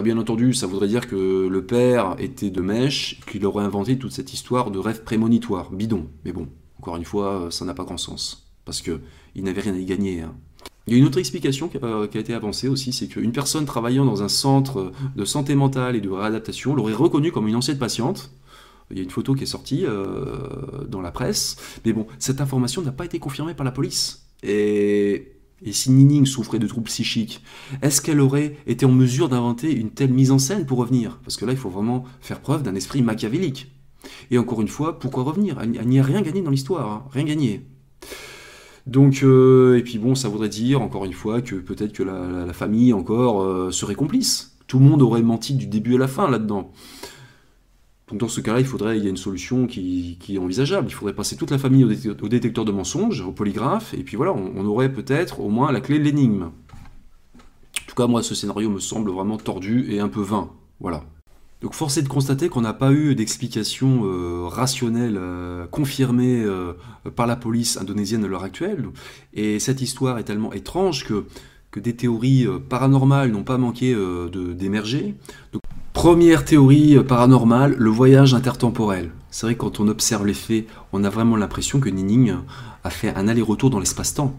bien 0.00 0.16
entendu, 0.16 0.54
ça 0.54 0.66
voudrait 0.66 0.88
dire 0.88 1.06
que 1.06 1.46
le 1.46 1.66
père 1.66 2.16
était 2.18 2.48
de 2.48 2.62
mèche, 2.62 3.20
qu'il 3.26 3.44
aurait 3.44 3.64
inventé 3.64 3.98
toute 3.98 4.12
cette 4.12 4.32
histoire 4.32 4.70
de 4.70 4.78
rêve 4.78 5.02
prémonitoire, 5.02 5.70
bidon. 5.70 6.08
Mais 6.24 6.32
bon, 6.32 6.48
encore 6.78 6.96
une 6.96 7.04
fois, 7.04 7.48
ça 7.50 7.66
n'a 7.66 7.74
pas 7.74 7.84
grand 7.84 7.98
sens, 7.98 8.50
parce 8.64 8.80
qu'il 8.80 9.00
n'avait 9.36 9.60
rien 9.60 9.74
à 9.74 9.78
y 9.78 9.84
gagner. 9.84 10.22
Hein. 10.22 10.34
Il 10.86 10.94
y 10.94 10.96
a 10.96 10.98
une 10.98 11.06
autre 11.06 11.18
explication 11.18 11.68
qui 11.68 11.76
a, 11.76 12.20
été 12.20 12.34
avancée 12.34 12.68
aussi, 12.68 12.92
c'est 12.92 13.06
qu'une 13.06 13.32
personne 13.32 13.66
travaillant 13.66 14.04
dans 14.04 14.22
un 14.22 14.28
centre 14.28 14.92
de 15.14 15.24
santé 15.24 15.54
mentale 15.54 15.94
et 15.94 16.00
de 16.00 16.08
réadaptation 16.08 16.74
l'aurait 16.74 16.92
reconnue 16.92 17.30
comme 17.30 17.46
une 17.46 17.54
ancienne 17.54 17.78
patiente. 17.78 18.32
Il 18.90 18.96
y 18.96 19.00
a 19.00 19.04
une 19.04 19.10
photo 19.10 19.34
qui 19.34 19.44
est 19.44 19.46
sortie 19.46 19.86
euh, 19.86 20.84
dans 20.88 21.00
la 21.00 21.12
presse, 21.12 21.56
mais 21.84 21.92
bon, 21.92 22.06
cette 22.18 22.40
information 22.40 22.82
n'a 22.82 22.92
pas 22.92 23.04
été 23.04 23.18
confirmée 23.18 23.54
par 23.54 23.64
la 23.64 23.70
police. 23.70 24.26
Et 24.42 25.31
et 25.64 25.72
si 25.72 25.90
Nining 25.90 26.26
souffrait 26.26 26.58
de 26.58 26.66
troubles 26.66 26.86
psychiques, 26.86 27.42
est-ce 27.82 28.00
qu'elle 28.00 28.20
aurait 28.20 28.56
été 28.66 28.84
en 28.84 28.92
mesure 28.92 29.28
d'inventer 29.28 29.72
une 29.72 29.90
telle 29.90 30.12
mise 30.12 30.30
en 30.30 30.38
scène 30.38 30.66
pour 30.66 30.78
revenir? 30.78 31.20
Parce 31.22 31.36
que 31.36 31.44
là, 31.44 31.52
il 31.52 31.58
faut 31.58 31.70
vraiment 31.70 32.04
faire 32.20 32.40
preuve 32.40 32.62
d'un 32.62 32.74
esprit 32.74 33.02
machiavélique. 33.02 33.70
Et 34.30 34.38
encore 34.38 34.60
une 34.60 34.68
fois, 34.68 34.98
pourquoi 34.98 35.22
revenir? 35.22 35.58
Elle, 35.60 35.86
n'y 35.86 36.00
a 36.00 36.02
rien 36.02 36.22
gagné 36.22 36.42
dans 36.42 36.50
l'histoire, 36.50 36.90
hein. 36.90 37.04
rien 37.12 37.24
gagné. 37.24 37.66
Donc, 38.86 39.20
euh, 39.22 39.78
et 39.78 39.82
puis 39.82 39.98
bon, 39.98 40.14
ça 40.14 40.28
voudrait 40.28 40.48
dire, 40.48 40.82
encore 40.82 41.04
une 41.04 41.12
fois, 41.12 41.40
que 41.40 41.54
peut-être 41.54 41.92
que 41.92 42.02
la, 42.02 42.52
famille 42.52 42.92
encore 42.92 43.42
euh, 43.42 43.70
serait 43.70 43.94
complice. 43.94 44.56
Tout 44.66 44.78
le 44.78 44.84
monde 44.84 45.02
aurait 45.02 45.22
menti 45.22 45.54
du 45.54 45.66
début 45.66 45.94
à 45.94 45.98
la 45.98 46.08
fin 46.08 46.28
là-dedans. 46.28 46.72
Donc 48.12 48.20
dans 48.20 48.28
ce 48.28 48.42
cas-là, 48.42 48.60
il 48.60 48.66
faudrait, 48.66 48.98
il 48.98 49.04
y 49.04 49.06
a 49.06 49.10
une 49.10 49.16
solution 49.16 49.66
qui, 49.66 50.18
est 50.28 50.36
envisageable. 50.36 50.86
Il 50.86 50.92
faudrait 50.92 51.14
passer 51.14 51.34
toute 51.34 51.50
la 51.50 51.56
famille 51.56 51.82
au, 51.84 52.28
détecteur 52.28 52.66
de 52.66 52.70
mensonges, 52.70 53.22
au 53.22 53.32
polygraphe, 53.32 53.94
et 53.94 54.02
puis 54.02 54.18
voilà, 54.18 54.34
on, 54.34 54.66
aurait 54.66 54.92
peut-être 54.92 55.40
au 55.40 55.48
moins 55.48 55.72
la 55.72 55.80
clé 55.80 55.98
de 55.98 56.04
l'énigme. 56.04 56.42
En 56.42 57.86
tout 57.86 57.94
cas, 57.96 58.06
moi, 58.06 58.22
ce 58.22 58.34
scénario 58.34 58.68
me 58.68 58.80
semble 58.80 59.10
vraiment 59.10 59.38
tordu 59.38 59.90
et 59.90 59.98
un 59.98 60.08
peu 60.08 60.20
vain. 60.20 60.50
Voilà. 60.78 61.04
Donc 61.62 61.72
force 61.72 61.96
est 61.96 62.02
de 62.02 62.08
constater 62.08 62.50
qu'on 62.50 62.60
n'a 62.60 62.74
pas 62.74 62.92
eu 62.92 63.14
d'explication 63.14 64.02
euh, 64.04 64.46
rationnelle 64.46 65.16
euh, 65.16 65.66
confirmée 65.66 66.42
euh, 66.42 66.74
par 67.16 67.26
la 67.26 67.36
police 67.36 67.78
indonésienne 67.78 68.26
à 68.26 68.28
l'heure 68.28 68.44
actuelle. 68.44 68.88
Et 69.32 69.58
cette 69.58 69.80
histoire 69.80 70.18
est 70.18 70.24
tellement 70.24 70.52
étrange 70.52 71.06
que, 71.06 71.24
que 71.70 71.80
des 71.80 71.96
théories 71.96 72.46
paranormales 72.68 73.30
n'ont 73.30 73.44
pas 73.44 73.56
manqué 73.56 73.96
d'émerger. 74.54 75.14
Première 75.92 76.44
théorie 76.44 76.98
paranormale, 77.04 77.76
le 77.78 77.90
voyage 77.90 78.34
intertemporel. 78.34 79.10
C'est 79.30 79.46
vrai 79.46 79.54
que 79.54 79.60
quand 79.60 79.78
on 79.78 79.88
observe 79.88 80.26
les 80.26 80.34
faits, 80.34 80.66
on 80.92 81.04
a 81.04 81.10
vraiment 81.10 81.36
l'impression 81.36 81.80
que 81.80 81.88
Nining 81.90 82.34
a 82.82 82.90
fait 82.90 83.14
un 83.14 83.28
aller-retour 83.28 83.70
dans 83.70 83.78
l'espace-temps. 83.78 84.34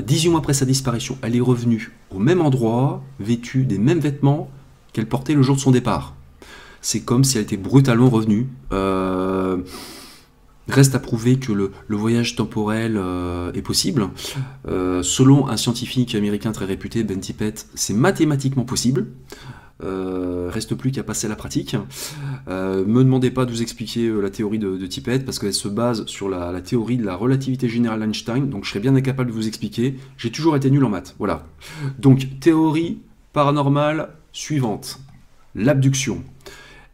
18 0.00 0.30
mois 0.30 0.38
après 0.38 0.54
sa 0.54 0.64
disparition, 0.64 1.18
elle 1.22 1.34
est 1.36 1.40
revenue 1.40 1.92
au 2.14 2.18
même 2.18 2.40
endroit, 2.40 3.02
vêtue 3.18 3.64
des 3.64 3.78
mêmes 3.78 3.98
vêtements 3.98 4.48
qu'elle 4.92 5.06
portait 5.06 5.34
le 5.34 5.42
jour 5.42 5.56
de 5.56 5.60
son 5.60 5.72
départ. 5.72 6.14
C'est 6.80 7.00
comme 7.00 7.24
si 7.24 7.36
elle 7.36 7.44
était 7.44 7.56
brutalement 7.56 8.08
revenue. 8.08 8.46
Euh, 8.72 9.58
reste 10.68 10.94
à 10.94 10.98
prouver 10.98 11.38
que 11.38 11.52
le, 11.52 11.72
voyage 11.88 12.36
temporel 12.36 12.96
euh, 12.96 13.52
est 13.52 13.62
possible. 13.62 14.08
Euh, 14.68 15.02
selon 15.02 15.48
un 15.48 15.56
scientifique 15.56 16.14
américain 16.14 16.52
très 16.52 16.64
réputé, 16.64 17.02
Ben 17.02 17.18
Tippett, 17.18 17.66
c'est 17.74 17.94
mathématiquement 17.94 18.64
possible. 18.64 19.06
Euh, 19.84 20.48
reste 20.50 20.74
plus 20.74 20.90
qu'à 20.90 21.02
passer 21.02 21.26
à 21.26 21.28
la 21.28 21.36
pratique. 21.36 21.76
Euh, 22.48 22.84
me 22.86 23.04
demandez 23.04 23.30
pas 23.30 23.44
de 23.44 23.50
vous 23.50 23.60
expliquer 23.60 24.06
euh, 24.06 24.20
la 24.22 24.30
théorie 24.30 24.58
de, 24.58 24.86
Tippett 24.86 25.24
parce 25.24 25.38
qu'elle 25.38 25.52
se 25.52 25.68
base 25.68 26.06
sur 26.06 26.30
la, 26.30 26.58
théorie 26.62 26.96
de 26.96 27.04
la 27.04 27.14
relativité 27.14 27.68
générale 27.68 28.00
d'Einstein, 28.00 28.48
donc 28.48 28.64
je 28.64 28.70
serais 28.70 28.80
bien 28.80 28.96
incapable 28.96 29.30
de 29.30 29.34
vous 29.34 29.46
expliquer. 29.46 29.96
J'ai 30.16 30.30
toujours 30.30 30.56
été 30.56 30.70
nul 30.70 30.82
en 30.82 30.88
maths, 30.88 31.14
voilà. 31.18 31.46
Donc 31.98 32.40
théorie 32.40 33.00
paranormale 33.34 34.14
suivante, 34.32 35.00
l'abduction. 35.54 36.24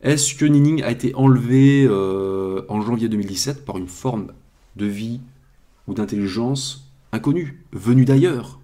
Est-ce 0.03 0.35
que 0.35 0.45
Nining 0.45 0.83
a 0.83 0.91
été 0.91 1.15
enlevé 1.15 1.89
en 1.89 2.81
janvier 2.81 3.09
2017 3.09 3.65
par 3.65 3.79
une 3.79 3.87
forme 3.87 4.33
de 4.75 4.87
vie 4.87 5.21
ou 5.87 5.95
d'intelligence 5.95 6.91
inconnue, 7.13 7.65
venue 7.73 8.05
d'ailleurs, 8.05 8.59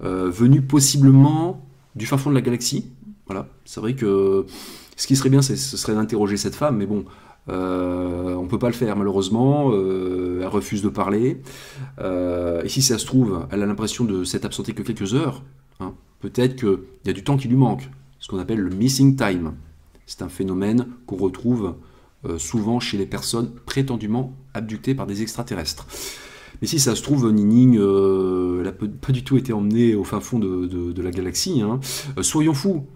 venue 0.00 0.60
possiblement 0.60 1.64
du 1.94 2.04
fin 2.04 2.18
fond 2.18 2.28
de 2.28 2.34
la 2.34 2.42
galaxie? 2.42 2.90
Voilà, 3.26 3.48
c'est 3.64 3.80
vrai 3.80 3.94
que 3.94 4.46
ce 4.96 5.06
qui 5.06 5.16
serait 5.16 5.30
bien, 5.30 5.42
ce 5.42 5.56
serait 5.56 5.94
d'interroger 5.94 6.36
cette 6.36 6.54
femme, 6.54 6.76
mais 6.76 6.86
bon, 6.86 7.04
euh, 7.48 8.34
on 8.34 8.42
ne 8.42 8.48
peut 8.48 8.58
pas 8.58 8.68
le 8.68 8.74
faire 8.74 8.96
malheureusement, 8.96 9.70
euh, 9.72 10.40
elle 10.42 10.48
refuse 10.48 10.82
de 10.82 10.88
parler. 10.88 11.42
Euh, 12.00 12.62
et 12.62 12.68
si 12.68 12.82
ça 12.82 12.98
se 12.98 13.06
trouve, 13.06 13.46
elle 13.50 13.62
a 13.62 13.66
l'impression 13.66 14.04
de 14.04 14.24
s'être 14.24 14.44
absentée 14.44 14.72
que 14.72 14.82
quelques 14.82 15.14
heures. 15.14 15.42
Hein. 15.80 15.94
Peut-être 16.20 16.56
qu'il 16.56 16.78
y 17.04 17.10
a 17.10 17.12
du 17.12 17.22
temps 17.22 17.36
qui 17.36 17.48
lui 17.48 17.56
manque, 17.56 17.88
ce 18.18 18.28
qu'on 18.28 18.38
appelle 18.38 18.58
le 18.58 18.70
missing 18.70 19.16
time. 19.16 19.54
C'est 20.06 20.22
un 20.22 20.28
phénomène 20.28 20.86
qu'on 21.06 21.16
retrouve 21.16 21.74
souvent 22.38 22.80
chez 22.80 22.96
les 22.96 23.06
personnes 23.06 23.52
prétendument 23.66 24.32
abductées 24.52 24.94
par 24.94 25.06
des 25.06 25.22
extraterrestres. 25.22 25.86
Mais 26.60 26.66
si 26.66 26.80
ça 26.80 26.96
se 26.96 27.02
trouve, 27.02 27.30
Nining 27.30 27.78
n'a 27.78 28.72
pas 28.72 29.12
du 29.12 29.22
tout 29.22 29.36
été 29.36 29.52
emmenée 29.52 29.94
au 29.94 30.02
fin 30.04 30.20
fond 30.20 30.38
de, 30.38 31.02
la 31.02 31.10
galaxie. 31.10 31.60
Hein. 31.60 31.80
Soyons 32.22 32.54
fous. 32.54 32.86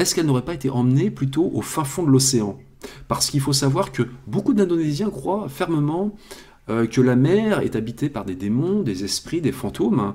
Est-ce 0.00 0.14
qu'elle 0.14 0.24
n'aurait 0.24 0.46
pas 0.46 0.54
été 0.54 0.70
emmenée 0.70 1.10
plutôt 1.10 1.50
au 1.52 1.60
fin 1.60 1.84
fond 1.84 2.02
de 2.02 2.08
l'océan? 2.08 2.58
Parce 3.06 3.28
qu'il 3.28 3.42
faut 3.42 3.52
savoir 3.52 3.92
que 3.92 4.04
beaucoup 4.26 4.54
d'Indonésiens 4.54 5.10
croient 5.10 5.46
fermement 5.50 6.16
euh, 6.70 6.86
que 6.86 7.02
la 7.02 7.16
mer 7.16 7.60
est 7.60 7.76
habitée 7.76 8.08
par 8.08 8.24
des 8.24 8.34
démons, 8.34 8.80
des 8.80 9.04
esprits, 9.04 9.42
des 9.42 9.52
fantômes. 9.52 10.14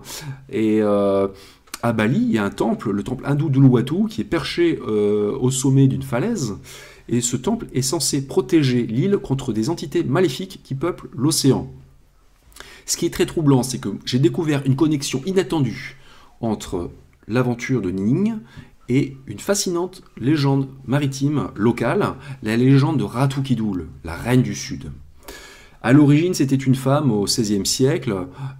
Et 0.52 0.82
à 0.82 1.94
Bali, 1.94 2.18
il 2.20 2.32
y 2.32 2.40
a 2.40 2.44
un 2.44 2.50
temple, 2.50 2.90
le 2.90 3.04
temple 3.04 3.26
hindou 3.28 3.48
d'Uluwatu, 3.50 4.08
qui 4.10 4.22
est 4.22 4.24
perché 4.24 4.80
au 4.80 5.52
sommet 5.52 5.86
d'une 5.86 6.02
falaise. 6.02 6.58
Et 7.08 7.22
ce 7.22 7.38
temple 7.38 7.68
est 7.72 7.84
censé 7.84 8.26
protéger 8.26 8.88
l'île 8.88 9.18
contre 9.18 9.54
des 9.54 9.70
entités 9.70 10.04
maléfiques 10.04 10.62
qui 10.64 10.74
peuplent 10.74 11.10
l'océan. 11.16 11.72
Ce 12.88 12.98
qui 12.98 13.06
est 13.06 13.14
très 13.14 13.28
troublant, 13.28 13.62
c'est 13.62 13.78
que 13.78 13.90
j'ai 14.04 14.18
découvert 14.18 14.64
une 14.66 14.76
connexion 14.76 15.22
inattendue 15.28 15.98
entre 16.42 16.90
l'aventure 17.28 17.82
de 17.82 17.92
Ning 17.92 18.36
et 18.90 19.18
une 19.28 19.40
fascinante 19.40 20.04
légende 20.18 20.68
maritime 20.86 21.50
locale, 21.56 22.14
la 22.44 22.58
légende 22.58 23.00
de 23.00 23.04
Ratu 23.04 23.42
Kidul, 23.42 23.88
la 24.04 24.16
reine 24.16 24.42
du 24.42 24.56
Sud. 24.56 24.92
À 25.82 25.94
l'origine, 25.94 26.34
c'était 26.34 26.56
une 26.56 26.74
femme 26.74 27.12
au 27.12 27.26
XVIe 27.26 27.66
siècle 27.66 28.16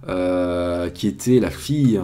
euh, 0.08 0.90
qui 0.90 1.08
était 1.08 1.40
la 1.40 1.50
fille 1.50 2.00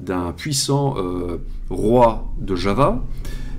d'un 0.00 0.32
puissant 0.32 0.94
euh, 0.96 1.38
roi 1.68 2.32
de 2.38 2.56
Java 2.56 3.02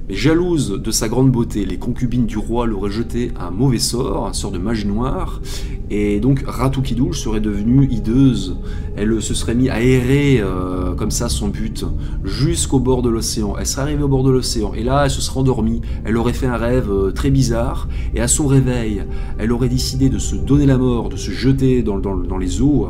mais 0.09 0.15
jalouse 0.15 0.81
de 0.81 0.91
sa 0.91 1.07
grande 1.07 1.31
beauté, 1.31 1.65
les 1.65 1.77
concubines 1.77 2.25
du 2.25 2.37
roi 2.37 2.67
l'auraient 2.67 2.91
jeté 2.91 3.31
un 3.39 3.51
mauvais 3.51 3.79
sort, 3.79 4.27
un 4.27 4.33
sort 4.33 4.51
de 4.51 4.57
magie 4.57 4.85
noire, 4.85 5.41
et 5.89 6.19
donc 6.19 6.43
Ratukidouche 6.45 7.21
serait 7.21 7.39
devenue 7.39 7.87
hideuse. 7.89 8.57
Elle 8.97 9.21
se 9.21 9.33
serait 9.33 9.55
mise 9.55 9.69
à 9.69 9.81
errer 9.81 10.39
euh, 10.41 10.93
comme 10.93 11.11
ça 11.11 11.29
son 11.29 11.47
but 11.47 11.85
jusqu'au 12.23 12.79
bord 12.79 13.01
de 13.01 13.09
l'océan. 13.09 13.55
Elle 13.57 13.65
serait 13.65 13.83
arrivée 13.83 14.03
au 14.03 14.07
bord 14.07 14.23
de 14.23 14.31
l'océan, 14.31 14.73
et 14.73 14.83
là 14.83 15.05
elle 15.05 15.11
se 15.11 15.21
serait 15.21 15.39
endormie. 15.39 15.81
Elle 16.03 16.17
aurait 16.17 16.33
fait 16.33 16.47
un 16.47 16.57
rêve 16.57 16.91
euh, 16.91 17.11
très 17.11 17.29
bizarre, 17.29 17.87
et 18.13 18.19
à 18.19 18.27
son 18.27 18.47
réveil, 18.47 19.03
elle 19.37 19.51
aurait 19.53 19.69
décidé 19.69 20.09
de 20.09 20.17
se 20.17 20.35
donner 20.35 20.65
la 20.65 20.77
mort, 20.77 21.09
de 21.09 21.17
se 21.17 21.31
jeter 21.31 21.81
dans, 21.81 22.37
les 22.37 22.61
eaux 22.61 22.89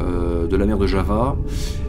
euh, 0.00 0.46
de 0.48 0.56
la 0.56 0.66
mer 0.66 0.78
de 0.78 0.86
Java. 0.86 1.36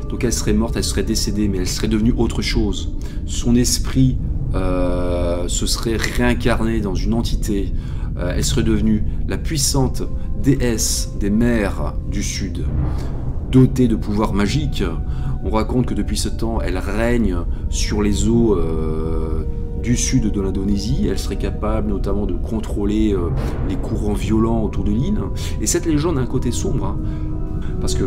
Donc 0.10 0.24
elle 0.24 0.34
serait 0.34 0.54
morte, 0.54 0.76
elle 0.76 0.84
serait 0.84 1.04
décédée, 1.04 1.48
mais 1.48 1.60
elle 1.60 1.68
serait 1.68 1.88
devenue 1.88 2.14
autre 2.18 2.42
chose. 2.42 2.94
Son 3.26 3.56
esprit 3.56 4.18
se 4.54 5.66
serait 5.66 5.98
réincarnée 5.98 6.80
dans 6.82 6.96
une 6.96 7.14
entité, 7.14 7.74
euh, 8.18 8.34
elle 8.36 8.44
serait 8.44 8.64
devenue 8.64 9.04
la 9.28 9.38
puissante 9.38 10.04
déesse 10.42 11.14
des 11.20 11.30
mers 11.30 11.94
du 12.10 12.24
Sud. 12.24 12.66
Dotée 13.52 13.88
de 13.88 13.96
pouvoirs 13.96 14.34
magiques, 14.34 14.84
on 15.44 15.50
raconte 15.50 15.86
que 15.86 15.94
depuis 15.94 16.18
ce 16.18 16.30
temps, 16.30 16.62
elle 16.62 16.78
règne 16.78 17.38
sur 17.70 18.02
les 18.02 18.28
eaux 18.28 18.56
euh, 18.56 19.44
du 19.82 19.96
sud 19.96 20.32
de 20.32 20.42
l'Indonésie. 20.42 21.08
Elle 21.10 21.18
serait 21.18 21.38
capable 21.38 21.90
notamment 21.90 22.26
de 22.26 22.34
contrôler 22.34 23.16
les 23.68 23.76
courants 23.76 24.14
violents 24.14 24.62
autour 24.64 24.84
de 24.84 24.92
l'île. 24.92 25.20
Et 25.62 25.68
cette 25.68 25.86
légende 25.86 26.20
a 26.20 26.22
un 26.22 26.28
côté 26.28 26.52
sombre, 26.52 26.86
hein, 26.86 27.00
parce 27.82 27.96
que 27.96 28.04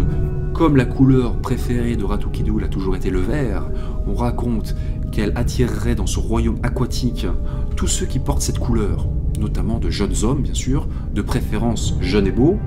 comme 0.52 0.76
la 0.76 0.84
couleur 0.84 1.36
préférée 1.36 1.96
de 1.96 2.04
Ratu 2.04 2.28
Kidul 2.28 2.62
a 2.64 2.68
toujours 2.68 2.94
été 2.94 3.10
le 3.10 3.20
vert, 3.20 3.70
on 4.06 4.14
raconte 4.14 4.74
qu'elle 5.10 5.32
attirerait 5.34 5.94
dans 5.94 6.06
ce 6.06 6.18
royaume 6.18 6.58
aquatique 6.62 7.26
tous 7.76 7.86
ceux 7.86 8.06
qui 8.06 8.18
portent 8.18 8.42
cette 8.42 8.58
couleur, 8.58 9.08
notamment 9.38 9.78
de 9.78 9.90
jeunes 9.90 10.14
hommes 10.22 10.42
bien 10.42 10.54
sûr, 10.54 10.88
de 11.14 11.22
préférence 11.22 11.96
jeunes 12.00 12.26
et 12.26 12.32
beaux. 12.32 12.58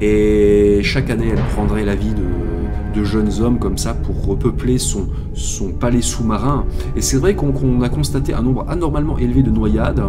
Et 0.00 0.80
chaque 0.82 1.10
année, 1.10 1.28
elle 1.30 1.42
prendrait 1.54 1.84
la 1.84 1.94
vie 1.94 2.12
de, 2.94 3.04
jeunes 3.04 3.40
hommes 3.40 3.58
comme 3.58 3.78
ça 3.78 3.94
pour 3.94 4.24
repeupler 4.26 4.78
son, 4.78 5.08
palais 5.78 6.02
sous-marin. 6.02 6.66
Et 6.96 7.00
c'est 7.00 7.16
vrai 7.16 7.34
qu'on 7.34 7.82
a 7.82 7.88
constaté 7.88 8.34
un 8.34 8.42
nombre 8.42 8.64
anormalement 8.68 9.18
élevé 9.18 9.42
de 9.42 9.50
noyades 9.50 10.02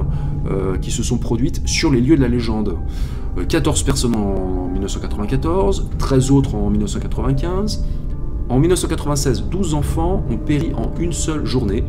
euh, 0.49 0.77
qui 0.77 0.91
se 0.91 1.03
sont 1.03 1.17
produites 1.17 1.61
sur 1.67 1.91
les 1.91 2.01
lieux 2.01 2.15
de 2.15 2.21
la 2.21 2.27
légende. 2.27 2.77
14 3.47 3.81
euh, 3.81 3.85
personnes 3.85 4.15
en 4.15 4.67
1994, 4.69 5.89
13 5.97 6.31
autres 6.31 6.55
en 6.55 6.69
1995, 6.69 7.85
en 8.49 8.59
1996, 8.59 9.45
12 9.49 9.73
enfants 9.73 10.23
ont 10.29 10.37
péri 10.37 10.71
en 10.75 10.91
une 10.99 11.13
seule 11.13 11.45
journée. 11.45 11.83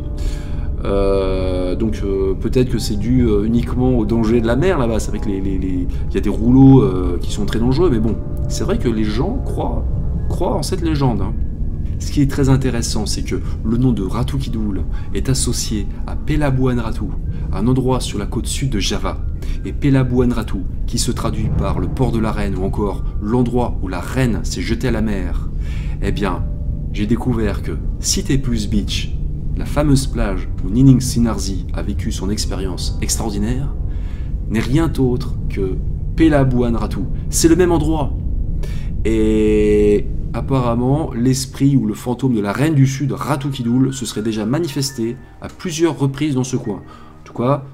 Euh, 0.85 1.75
donc 1.75 2.03
euh, 2.05 2.35
peut-être 2.35 2.71
que 2.71 2.79
c'est 2.79 2.97
dû 2.97 3.27
uniquement 3.45 3.97
au 3.97 4.05
danger 4.05 4.41
de 4.41 4.47
la 4.47 4.57
mer 4.57 4.79
là-bas. 4.79 5.01
C'est 5.01 5.11
vrai 5.11 5.21
qu'il 5.21 5.87
y 6.13 6.17
a 6.17 6.21
des 6.21 6.31
rouleaux 6.31 7.19
qui 7.21 7.33
sont 7.33 7.47
très 7.47 7.59
dangereux, 7.59 7.91
mais 7.91 8.01
bon, 8.01 8.17
c'est 8.49 8.65
vrai 8.65 8.79
que 8.79 8.89
les 8.89 9.05
gens 9.05 9.39
croient, 9.45 9.85
croient 10.29 10.55
en 10.55 10.63
cette 10.63 10.83
légende. 10.83 11.23
Hein. 11.23 11.33
Ce 12.04 12.12
qui 12.12 12.20
est 12.20 12.30
très 12.30 12.50
intéressant, 12.50 13.06
c'est 13.06 13.23
que 13.23 13.40
le 13.64 13.78
nom 13.78 13.90
de 13.90 14.02
Ratu 14.02 14.37
Kidul 14.37 14.82
est 15.14 15.30
associé 15.30 15.87
à 16.06 16.14
Pelabuhan 16.14 16.76
Ratu, 16.76 17.06
un 17.50 17.66
endroit 17.66 17.99
sur 17.99 18.18
la 18.18 18.26
côte 18.26 18.46
sud 18.46 18.68
de 18.68 18.78
Java. 18.78 19.16
Et 19.64 19.73
Pelabuhan 19.73 20.28
Ratu, 20.30 20.58
qui 20.87 20.99
se 20.99 21.11
traduit 21.11 21.49
par 21.56 21.80
le 21.80 21.88
port 21.88 22.12
de 22.12 22.18
la 22.18 22.30
reine 22.30 22.56
ou 22.58 22.64
encore 22.64 23.04
l'endroit 23.23 23.78
où 23.82 23.88
la 23.88 24.00
reine 24.00 24.40
s'est 24.42 24.61
jetée 24.61 24.88
à 24.88 24.90
la 24.90 25.00
mer, 25.00 25.49
eh 26.02 26.12
bien, 26.12 26.44
j'ai 26.92 27.06
découvert 27.06 27.62
que 27.62 27.73
Cité 28.00 28.37
Plus 28.37 28.68
Beach, 28.68 29.11
la 29.56 29.64
fameuse 29.64 30.06
plage 30.06 30.46
où 30.62 30.68
Nining 30.68 31.00
Sinarzi 31.00 31.64
a 31.73 31.80
vécu 31.80 32.12
son 32.12 32.28
expérience 32.28 32.99
extraordinaire, 33.00 33.75
n'est 34.50 34.61
rien 34.61 34.88
d'autre 34.88 35.37
que 35.49 35.78
Pelabuhan 36.16 36.76
Ratu. 36.76 37.00
C'est 37.30 37.49
le 37.49 37.56
même 37.56 37.73
endroit. 37.73 38.12
Et 39.06 40.06
apparemment, 40.35 41.12
l'esprit 41.14 41.76
ou 41.76 41.87
le 41.87 41.95
fantôme 41.95 42.35
de 42.35 42.41
la 42.41 42.53
reine 42.53 42.75
du 42.75 42.87
Sud, 42.87 43.12
Ratu 43.12 43.49
Kidul, 43.49 43.95
se 43.95 44.05
serait 44.05 44.23
déjà 44.23 44.45
manifesté 44.45 45.17
à 45.41 45.49
plusieurs 45.49 45.99
reprises 45.99 46.35
dans 46.35 46.45
ce 46.45 46.57
coin 46.57 46.83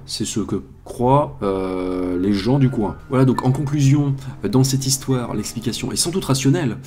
c'est 0.06 0.24
ce 0.24 0.40
que 0.40 0.62
croient 0.84 1.36
euh, 1.42 2.18
les 2.18 2.32
gens 2.32 2.58
du 2.58 2.70
coin. 2.70 2.96
Voilà, 3.08 3.24
donc 3.24 3.44
en 3.44 3.52
conclusion, 3.52 4.14
dans 4.50 4.64
cette 4.64 4.86
histoire, 4.86 5.34
l'explication 5.34 5.92
est 5.92 5.96
sans 5.96 6.10
doute 6.10 6.24
rationnelle, 6.24 6.78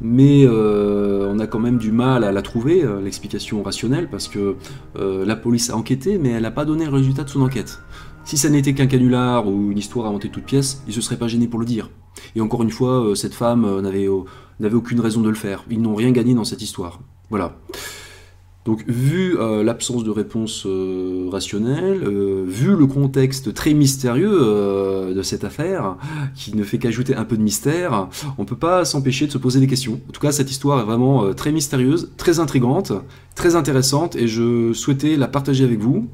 mais 0.00 0.44
euh, 0.44 1.32
on 1.32 1.38
a 1.38 1.46
quand 1.46 1.58
même 1.58 1.78
du 1.78 1.90
mal 1.90 2.24
à 2.24 2.32
la 2.32 2.42
trouver, 2.42 2.84
euh, 2.84 3.00
l'explication 3.00 3.62
rationnelle, 3.62 4.08
parce 4.10 4.28
que 4.28 4.56
la 4.96 5.36
police 5.36 5.70
a 5.70 5.76
enquêté, 5.76 6.18
mais 6.18 6.30
elle 6.30 6.42
n'a 6.42 6.50
pas 6.50 6.64
donné 6.64 6.84
le 6.84 6.90
résultat 6.90 7.24
de 7.24 7.30
son 7.30 7.42
enquête. 7.42 7.80
Si 8.24 8.36
ça 8.36 8.50
n'était 8.50 8.74
qu'un 8.74 8.86
canular 8.86 9.48
ou 9.48 9.70
une 9.70 9.78
histoire 9.78 10.06
inventée 10.06 10.28
toute 10.28 10.44
pièce, 10.44 10.82
ils 10.86 10.90
ne 10.90 10.94
se 10.94 11.00
seraient 11.00 11.16
pas 11.16 11.28
gênés 11.28 11.48
pour 11.48 11.60
le 11.60 11.66
dire. 11.66 11.88
Et 12.36 12.40
encore 12.40 12.62
une 12.62 12.70
fois, 12.70 13.12
cette 13.14 13.32
femme 13.32 13.80
n'avait 13.80 14.08
aucune 14.60 15.00
raison 15.00 15.20
de 15.20 15.28
le 15.28 15.34
faire. 15.34 15.64
Ils 15.70 15.80
n'ont 15.80 15.94
rien 15.94 16.10
gagné 16.10 16.34
dans 16.34 16.44
cette 16.44 16.62
histoire. 16.62 17.00
Voilà. 17.30 17.56
Donc, 18.68 18.84
vu 18.86 19.38
euh, 19.38 19.62
l'absence 19.62 20.04
de 20.04 20.10
réponse 20.10 20.66
euh, 20.66 21.28
rationnelle, 21.32 22.02
euh, 22.04 22.44
vu 22.46 22.76
le 22.76 22.86
contexte 22.86 23.54
très 23.54 23.72
mystérieux 23.72 24.28
de 25.16 25.22
cette 25.22 25.42
affaire, 25.44 25.96
qui 26.34 26.54
ne 26.54 26.62
fait 26.62 26.76
qu'ajouter 26.76 27.14
un 27.14 27.24
peu 27.24 27.38
de 27.38 27.42
mystère, 27.42 28.08
on 28.36 28.42
ne 28.42 28.46
peut 28.46 28.58
pas 28.58 28.84
s'empêcher 28.84 29.26
de 29.26 29.32
se 29.32 29.38
poser 29.38 29.58
des 29.58 29.66
questions. 29.66 30.00
En 30.06 30.12
tout 30.12 30.20
cas, 30.20 30.32
cette 30.32 30.50
histoire 30.50 30.80
est 30.80 30.84
vraiment 30.84 31.32
très 31.32 31.50
mystérieuse, 31.50 32.10
très 32.18 32.40
intrigante, 32.40 32.92
très 33.34 33.56
intéressante, 33.56 34.16
et 34.16 34.28
je 34.28 34.74
souhaitais 34.74 35.16
la 35.16 35.28
partager 35.28 35.64
avec 35.64 35.78
vous. 35.78 36.06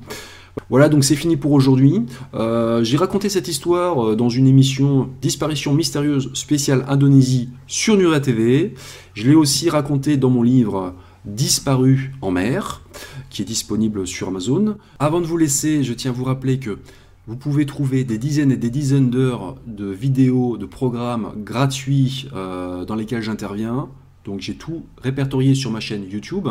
Voilà, 0.70 0.88
donc 0.88 1.04
c'est 1.04 1.16
fini 1.16 1.36
pour 1.36 1.52
aujourd'hui. 1.52 2.02
J'ai 2.32 2.96
raconté 2.96 3.28
cette 3.28 3.48
histoire 3.48 4.16
dans 4.16 4.28
une 4.28 4.46
émission 4.46 5.10
Disparition 5.20 5.74
mystérieuse 5.74 6.30
spéciale 6.34 6.84
Indonésie 6.88 7.50
sur 7.66 7.96
Nura 7.96 8.20
TV. 8.20 8.74
Je 9.14 9.28
l'ai 9.28 9.34
aussi 9.34 9.68
raconté 9.68 10.16
dans 10.16 10.30
mon 10.30 10.42
livre 10.42 10.94
Disparu 11.24 12.12
en 12.20 12.30
mer, 12.30 12.82
qui 13.30 13.42
est 13.42 13.46
disponible 13.46 14.06
sur 14.06 14.28
Amazon. 14.28 14.76
Avant 14.98 15.20
de 15.20 15.26
vous 15.26 15.38
laisser, 15.38 15.82
je 15.82 15.94
tiens 15.94 16.10
à 16.10 16.14
vous 16.14 16.24
rappeler 16.24 16.58
que 16.58 16.78
vous 17.26 17.36
pouvez 17.36 17.64
trouver 17.64 18.04
des 18.04 18.18
dizaines 18.18 18.52
et 18.52 18.58
des 18.58 18.68
dizaines 18.68 19.08
d'heures 19.08 19.56
de 19.66 19.86
vidéos, 19.86 20.58
de 20.58 20.66
programmes 20.66 21.32
gratuits 21.38 22.28
euh, 22.34 22.84
dans 22.84 22.94
lesquels 22.94 23.22
j'interviens. 23.22 23.88
Donc 24.24 24.40
j'ai 24.40 24.54
tout 24.54 24.84
répertorié 25.02 25.54
sur 25.54 25.70
ma 25.70 25.80
chaîne 25.80 26.04
YouTube. 26.10 26.48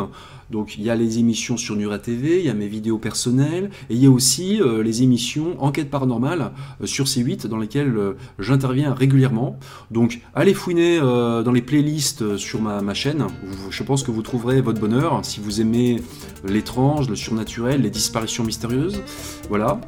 Donc 0.50 0.76
il 0.78 0.84
y 0.84 0.90
a 0.90 0.94
les 0.94 1.18
émissions 1.18 1.56
sur 1.56 1.74
Nura 1.74 1.98
TV, 1.98 2.38
il 2.38 2.46
y 2.46 2.50
a 2.50 2.54
mes 2.54 2.68
vidéos 2.68 2.98
personnelles, 2.98 3.70
et 3.90 3.94
il 3.94 4.02
y 4.02 4.06
a 4.06 4.10
aussi 4.10 4.60
euh, 4.60 4.82
les 4.82 5.02
émissions 5.02 5.56
Enquête 5.58 5.90
paranormale 5.90 6.52
euh, 6.80 6.86
sur 6.86 7.06
C8 7.06 7.46
dans 7.48 7.56
lesquelles 7.56 7.96
euh, 7.96 8.12
j'interviens 8.38 8.94
régulièrement. 8.94 9.58
Donc 9.90 10.20
allez 10.34 10.54
fouiner 10.54 10.98
dans 10.98 11.52
les 11.52 11.62
playlists 11.62 12.36
sur 12.36 12.60
ma, 12.60 12.80
ma, 12.80 12.94
chaîne. 12.94 13.26
Je 13.70 13.82
pense 13.82 14.02
que 14.02 14.10
vous 14.10 14.22
trouverez 14.22 14.60
votre 14.60 14.80
bonheur 14.80 15.20
si 15.24 15.40
vous 15.40 15.60
aimez 15.60 16.02
l'étrange, 16.46 17.08
le 17.08 17.16
surnaturel, 17.16 17.82
les 17.82 17.90
disparitions 17.90 18.44
mystérieuses. 18.44 19.00
Voilà. 19.48 19.80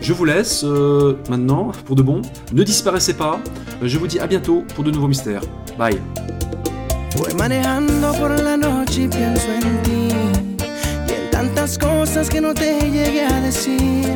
Je 0.00 0.12
vous 0.12 0.24
laisse 0.24 0.64
maintenant 1.28 1.72
pour 1.84 1.96
de 1.96 2.02
bon. 2.02 2.22
Ne 2.52 2.62
disparaissez 2.62 3.14
pas. 3.14 3.40
Je 3.82 3.98
vous 3.98 4.06
dis 4.06 4.18
à 4.18 4.26
bientôt 4.26 4.64
pour 4.74 4.84
de 4.84 4.90
nouveaux 4.90 5.08
mystères. 5.08 5.42
Bye. 5.78 5.98
Voy 7.16 7.32
manejando 7.34 8.12
por 8.14 8.40
la 8.40 8.56
noche 8.56 9.02
y 9.02 9.08
pienso 9.08 9.46
en 9.52 9.82
ti. 9.82 10.08
Y 11.08 11.12
en 11.12 11.30
tantas 11.30 11.78
cosas 11.78 12.28
que 12.28 12.40
no 12.40 12.52
te 12.52 12.90
llegué 12.90 13.24
a 13.24 13.40
decir. 13.40 14.12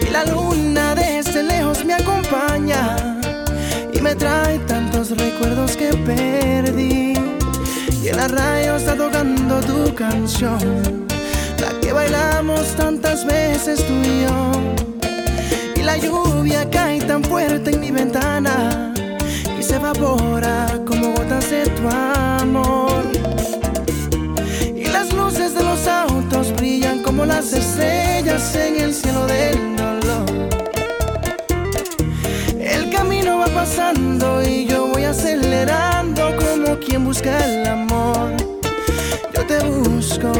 Y 0.00 0.10
la 0.10 0.24
luna 0.24 0.94
desde 0.94 1.42
lejos 1.42 1.84
me 1.84 1.94
acompaña 1.94 2.96
y 3.92 4.00
me 4.00 4.14
trae 4.14 4.58
tantos 4.60 5.10
recuerdos 5.16 5.76
que 5.76 5.88
perdí. 6.06 7.14
Y 8.02 8.08
en 8.08 8.16
la 8.16 8.28
radio 8.28 8.76
está 8.76 8.94
tocando 8.94 9.60
tu 9.60 9.94
canción, 9.94 11.06
la 11.58 11.70
que 11.80 11.92
bailamos 11.92 12.76
tantas 12.76 13.26
veces 13.26 13.84
tú 13.84 13.92
y 13.92 14.22
yo. 14.22 14.52
Y 15.74 15.82
la 15.82 15.96
lluvia 15.96 16.70
cae 16.70 17.00
tan 17.00 17.24
fuerte 17.24 17.72
en 17.72 17.80
mi 17.80 17.90
ventana 17.90 18.94
y 19.58 19.62
se 19.62 19.76
evapora 19.76 20.79
amor. 21.88 23.02
Y 24.74 24.84
las 24.86 25.12
luces 25.12 25.54
de 25.54 25.62
los 25.62 25.86
autos 25.86 26.52
brillan 26.56 27.02
como 27.02 27.24
las 27.24 27.52
estrellas 27.52 28.54
en 28.54 28.80
el 28.80 28.94
cielo 28.94 29.26
del 29.26 29.76
dolor. 29.76 30.48
El 32.58 32.90
camino 32.90 33.38
va 33.38 33.46
pasando 33.46 34.42
y 34.42 34.66
yo 34.66 34.88
voy 34.88 35.04
acelerando 35.04 36.36
como 36.36 36.78
quien 36.78 37.04
busca 37.04 37.32
el 37.46 37.66
amor. 37.66 38.32
Yo 39.34 39.46
te 39.46 39.58
busco 39.64 40.32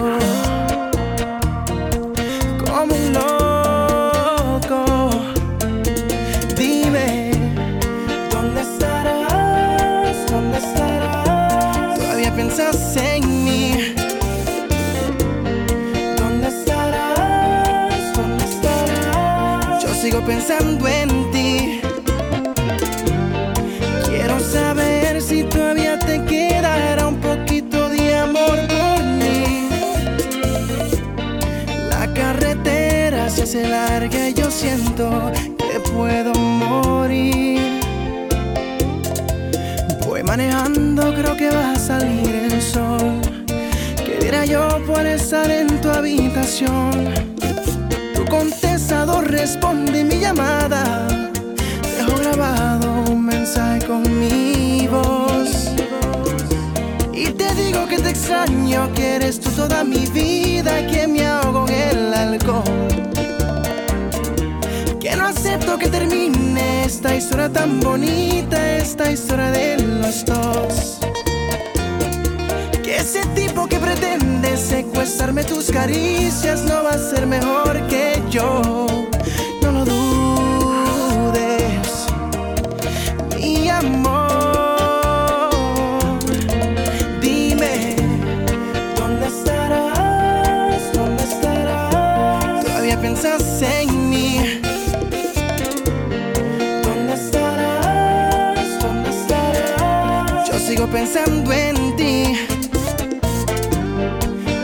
se 33.51 33.67
larga 33.67 34.29
y 34.29 34.35
yo 34.35 34.49
siento 34.49 35.11
que 35.59 35.81
puedo 35.91 36.33
morir. 36.35 37.81
Voy 40.07 40.23
manejando, 40.23 41.13
creo 41.13 41.37
que 41.37 41.51
va 41.51 41.73
a 41.73 41.77
salir 41.77 42.33
el 42.33 42.63
sol. 42.63 43.21
¿Qué 43.97 44.19
diera 44.21 44.45
yo 44.45 44.79
por 44.87 45.05
estar 45.05 45.51
en 45.51 45.67
tu 45.81 45.91
habitación? 45.91 46.93
Tu 48.15 48.25
contestador 48.27 49.29
responde 49.29 50.05
mi 50.05 50.21
llamada. 50.21 51.09
Dejo 51.97 52.17
grabado 52.21 53.03
un 53.11 53.25
mensaje 53.25 53.85
con 53.85 54.03
mi 54.21 54.87
voz. 54.87 55.73
Y 57.13 57.31
te 57.31 57.53
digo 57.57 57.89
que 57.89 57.99
te 57.99 58.11
extraño, 58.11 58.93
que 58.95 59.17
eres 59.17 59.41
tú 59.41 59.51
toda 59.51 59.83
mi 59.83 60.07
vida, 60.07 60.87
que 60.87 61.09
me 61.09 61.27
ahogo 61.27 61.67
en 61.69 61.99
el 61.99 62.15
alcohol. 62.15 62.90
Que 65.11 65.17
no 65.17 65.27
acepto 65.27 65.77
que 65.77 65.89
termine 65.89 66.85
esta 66.85 67.17
historia 67.17 67.49
tan 67.49 67.81
bonita, 67.81 68.77
esta 68.77 69.11
historia 69.11 69.51
de 69.51 69.77
los 69.83 70.25
dos. 70.25 71.01
Que 72.81 72.99
ese 72.99 73.27
tipo 73.35 73.67
que 73.67 73.81
pretende 73.81 74.57
secuestrarme 74.57 75.43
tus 75.43 75.69
caricias 75.73 76.63
no 76.63 76.85
va 76.85 76.91
a 76.91 76.99
ser 76.99 77.27
mejor 77.27 77.89
que 77.89 78.23
yo. 78.31 79.00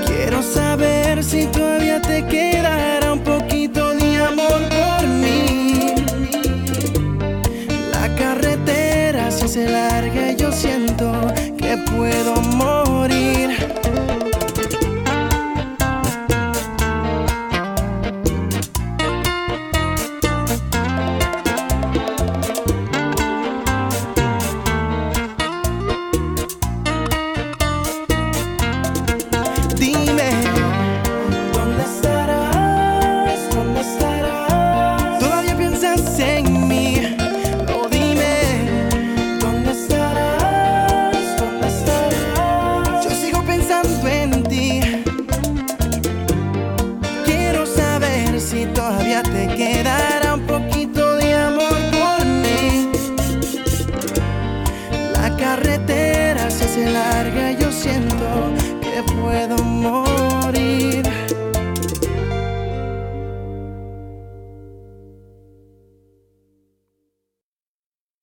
Quiero 0.06 0.42
saber 0.42 1.24
si 1.24 1.46
todavía 1.46 2.00
te 2.00 2.24
quedará 2.24 3.12
un 3.12 3.18
poquito 3.20 3.92
de 3.94 4.16
amor 4.18 4.60
por 4.68 5.08
mí. 5.08 5.94
La 7.90 8.14
carretera 8.14 9.30
se 9.32 9.46
hace 9.46 9.68
larga 9.68 10.30
y 10.32 10.36
yo 10.36 10.52
siento 10.52 11.12
que 11.58 11.76
puedo 11.78 12.40
morir. 12.56 12.85